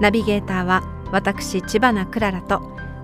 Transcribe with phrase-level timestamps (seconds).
[0.00, 0.82] ナビゲーターは
[1.12, 2.62] 私千葉なクララと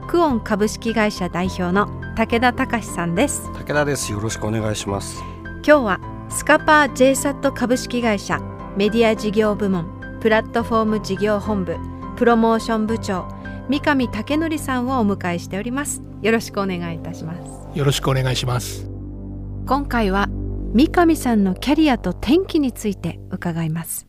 [0.08, 3.52] クオン株式会社代表の武田隆さんです。
[3.52, 4.10] 武田です。
[4.12, 5.22] よろしくお願いします。
[5.44, 8.40] 今日はスカパー JSAT 株式会社
[8.76, 11.76] メディア事業部門プラットフォーム事業本部
[12.16, 13.28] プロモーション部長
[13.68, 16.02] 三上武則さんをお迎えしております。
[16.22, 17.78] よろしくお願いいたします。
[17.78, 18.88] よろしくお願いします。
[19.66, 20.28] 今回は
[20.72, 24.05] 三上さんのキャリアと転機について伺います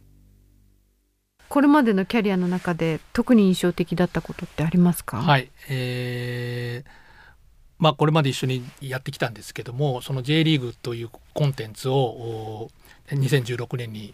[1.49, 5.17] これまでのキャリアの中で特に印象的だったことってありますか？
[5.17, 6.89] はい、えー
[7.79, 12.69] まあ、これまで一緒にやってきたんですけどもその J リーグというコンテンツをお
[13.11, 14.13] 2016年に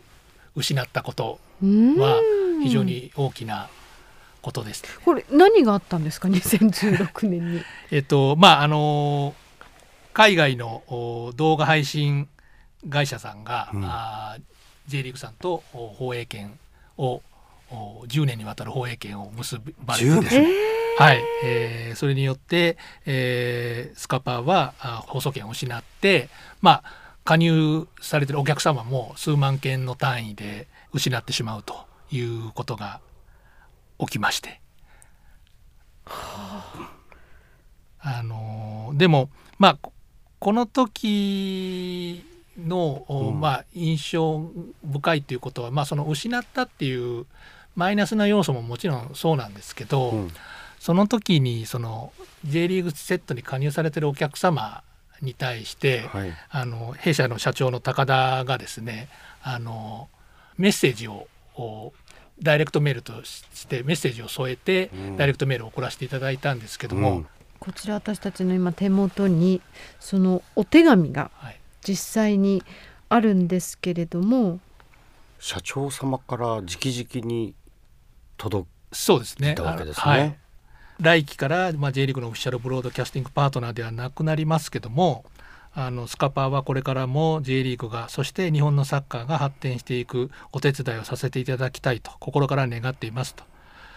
[0.56, 2.22] 失ったことは
[2.62, 3.70] 非常に大きな
[4.42, 4.84] ことです。
[5.06, 6.28] これ何があったんですか？
[6.30, 7.62] 2016年に。
[7.92, 9.34] えっとまああの
[10.14, 12.28] 海外のお動画配信
[12.90, 13.90] 会社さんが、うん。
[14.88, 16.60] J リーグさんとお放映権
[16.98, 17.22] をお
[18.08, 20.48] 10年にわたる放映権を結ばれてですね。
[20.98, 26.30] はい、えーそれによって、えースカパーはあ放送権を失って、
[26.62, 26.84] まあ、
[27.24, 33.00] 加入されてるお客様も数万件の単位で失ってしまうということが
[34.00, 34.62] 起きまして。
[36.06, 36.92] あ。
[38.24, 39.94] のーでもまあこ
[40.40, 42.26] この時
[42.58, 43.40] の、おうん。
[43.40, 44.42] まあ、印象
[44.84, 47.26] 深いということは、まあ、その失ったっていう
[47.76, 50.32] マイナスな要素ももちろんそうなんですけど、うん。
[50.80, 52.12] その時にその
[52.46, 54.84] J リーグセットに加入されてるお客様
[55.22, 56.34] に対して、はい。
[56.50, 59.10] あの弊社の社長の高田がですね
[59.42, 60.10] あの
[60.58, 61.94] メッセージをお
[62.42, 65.18] ダイレクトメールとしてメッセージを添えて、うん。
[65.18, 67.28] ダイレクトメールを送らせていただいたんですけども、うん。
[67.60, 69.62] こちら私たちの今手元に
[70.00, 72.62] そのお手紙がはい、実際に
[73.08, 74.60] あるんですけれども
[75.40, 77.54] 社長様から直々に
[78.44, 79.54] 届そうですね。
[79.54, 80.04] いたわけですね。
[80.06, 80.36] あはい。
[81.00, 85.26] 来期から、まあ、J リーグのオフィシャルブロードキャスティングパートナーではなくなりますけども
[85.74, 93.44] あのスカパーはこれからも J リーグがそして日本のサッカーが発展していくお手伝いをさせていただきたいと心から願っていますと、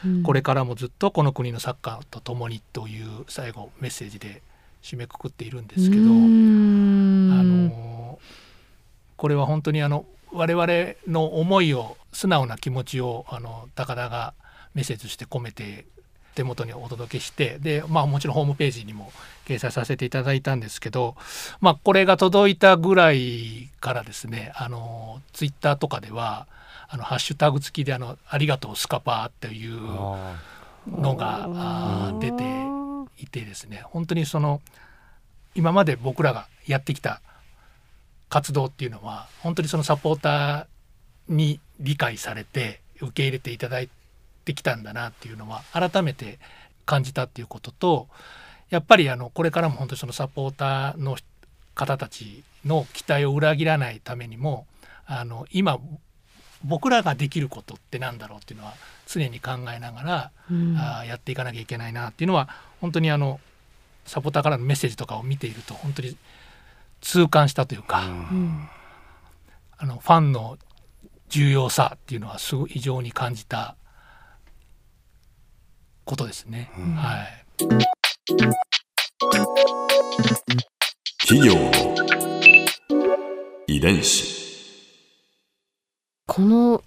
[0.06, 0.22] うん。
[0.22, 4.40] これからもずっとこの国のサッカーと共にという最後メッセージで
[4.82, 7.68] 締めくくっているんですけど、あん。
[7.68, 8.18] の
[9.16, 14.34] これは本当にあの我々の思いを素直な気持ちをあの高田が
[14.74, 15.86] メッセージとして込めて
[16.34, 19.10] 手元にお届けしてで、まあ、もちろんホームページにも
[19.46, 21.16] 掲載させていただいたんですけど、
[21.60, 26.46] まあ、これが届いたぐらいからですねあのツイッターとかでは
[26.88, 30.36] あのハッシュタグ付きであの「ありがとうスカパー」っていうあ
[30.86, 32.44] のが出て
[33.19, 34.60] いてですね本当にその
[35.54, 37.22] 今まで僕らがやってきた
[38.36, 43.88] 活動っていうのは本当にそのサポーターに理解されて受け入れていただい
[44.44, 46.38] てきたんだなっていうのは改めて
[46.84, 48.08] 感じたっていうことと
[48.69, 51.16] やっぱりあのこれからも本当にそのサポーターの
[51.75, 54.66] 方たちの期待を裏切らないためにも
[55.06, 55.78] あの今
[56.62, 58.75] 僕らができることってなんだろうっていうのは
[59.06, 60.76] 常に考えながらうん。
[60.76, 62.50] あーやっていかなきゃいけないなっていうのは
[62.82, 63.41] 本当にあの
[64.04, 66.19] サポーターからのメッセージとかを見ていると本当に
[67.06, 68.11] 痛感したというか、ーうん。
[68.11, 68.69] うん
[69.78, 70.56] あのファンの
[71.28, 73.77] 重要さっていうのはすごい非常に感じた
[76.06, 76.72] ことですね。
[76.78, 76.94] うん。
[76.94, 77.44] はい。
[81.28, 81.71] 企業の
[83.67, 84.34] 遺伝子。
[86.27, 86.83] この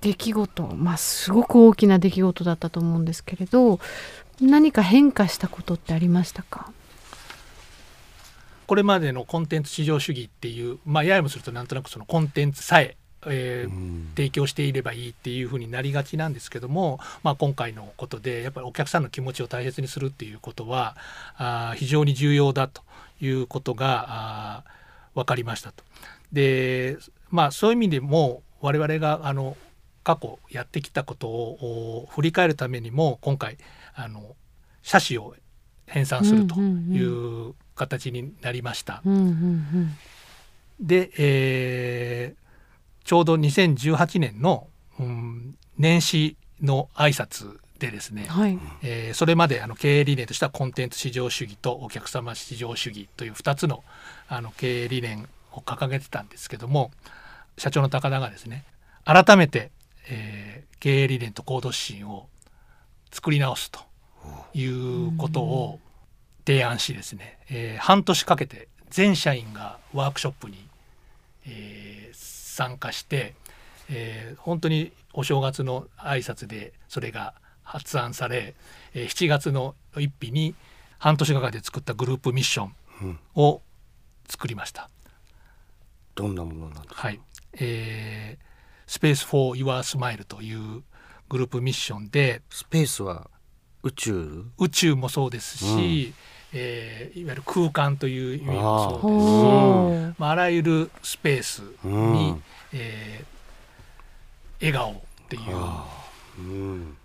[0.00, 3.78] 出来事まあすごく大きな出来事だったと思うんですけれど
[4.40, 6.72] 何か変化したことってありましたか？
[8.66, 20.96] これまでのコンテンツ至上主義っていう、まあ、ややもするとなんとなくそのコンテンツさええーうん提供していればいいっていうふうになりがちなんですけども、まあ、今回のことでやっぱりお客さんの気持ちを大切にするっていうことは
[21.36, 22.82] あー非常に重要だと
[23.20, 24.64] いうことが
[25.14, 25.84] 分かりましたと。
[26.32, 26.98] で
[27.30, 29.56] まあそういう意味でも我々があの
[30.04, 33.56] 過去やってきたことをお振り返るためにも今回
[33.94, 34.34] あの
[34.82, 35.34] 写真を
[35.86, 37.41] 編纂するという
[37.86, 39.02] 形になりました。
[39.04, 39.96] うんうん
[40.80, 42.42] で、えー
[43.04, 44.68] ちょうど2018年の、
[44.98, 48.58] うん年始の挨拶でですね、はい。
[48.82, 53.82] えーそれまであの経営理念としてはコンテンツ至上主義とお客様至上主義という2つの
[54.28, 56.90] あの経営理念を掲げてたんですけども
[57.58, 58.64] 社長の高田がですね
[59.04, 59.70] 改めて、
[60.08, 62.26] えー経営理念と行動指針を
[63.12, 63.78] 作り直すと
[64.52, 65.78] いうことを
[66.44, 70.56] 提案しですね、えー半年かけて全社員がワークショップに、
[71.46, 73.34] えー参加して、
[73.88, 78.54] えー本当にお正月の挨拶でそれが発案され、
[78.94, 80.54] えー7月の一日に
[80.98, 83.62] 半年がかりで作ったグループミッションうんを
[84.28, 84.88] 作りました。
[86.14, 86.94] どんなものなんですか？
[86.94, 87.20] はい、
[87.54, 90.82] えー、 Space for your Smile という
[91.28, 93.30] グループミッションでスペースは
[93.84, 94.44] 宇宙？
[94.58, 96.14] 宇宙もそうですし、
[96.52, 99.10] えーいわゆる空間という意味もそう
[100.04, 102.42] ですしまあ、あらゆるスペースに、うん。
[102.72, 103.32] えー
[104.60, 104.94] 笑顔っ
[105.28, 105.56] ていう
[106.38, 106.42] う
[106.74, 106.96] ん。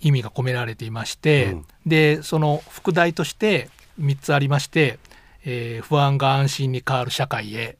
[0.00, 1.64] 意味が込められていまして、うん。
[1.86, 3.70] でその副題として
[4.00, 4.98] 3つありまして、
[5.44, 7.76] えー不安が安心に変わる社会へ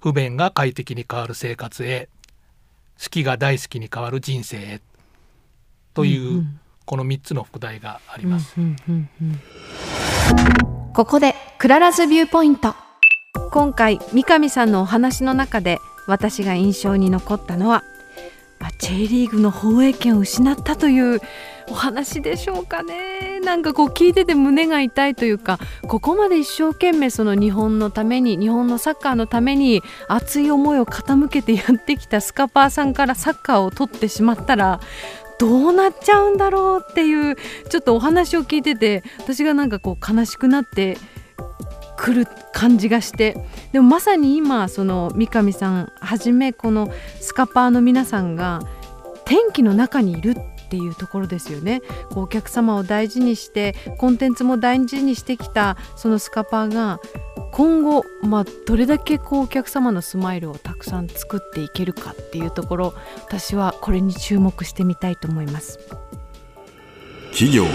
[0.00, 2.08] 不便が快適に変わる生活へ
[3.02, 4.80] 好きが大好きに変わる人生へ
[5.94, 8.54] という、うんうんこの3つの副題があります。
[8.56, 9.40] うんうんうん。
[10.94, 12.74] ここで Clara's Viewpoint。
[13.50, 17.82] 今回三上さんのお話の中で私が印象に残ったのは
[18.58, 21.20] まあ J リーグの放映権を失ったという
[21.68, 23.40] お話でしょうかね。
[23.40, 34.80] なんかこう聞いてて胸が痛いというかここまで一生懸命その日本のために日本のサッカーのために熱い思いを傾けてやってきたスカパーさんからサッカーを取ってしまったら
[35.38, 37.36] どうなっちゃうんだろうっていう
[37.68, 40.96] ちょっとお話を聞いてて私がなんかこう悲しくなって
[41.96, 43.36] くる感じがして
[43.72, 48.60] でもまさに今その三上さんはじめこのスカパーの皆さんが
[49.24, 50.36] 天気の中にいる
[50.66, 51.80] っていうところですよね。
[52.10, 57.00] こうお客様を大事にしてコンテンツも大事にしてきたそのスカパーが
[57.56, 62.94] 今後、まあ、どれだけこうお客様のスマイルをたくさん作っていけるかっていうところ
[63.24, 65.78] 私はこれに注目してみたいと思います。
[67.30, 67.70] 企業の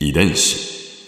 [0.00, 1.06] 遺伝子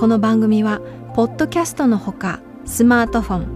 [0.00, 0.80] この番組は
[1.14, 3.55] ポッドキャストのほかスマートフォン